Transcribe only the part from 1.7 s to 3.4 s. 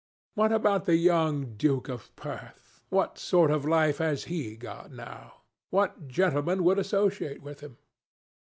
of Perth? What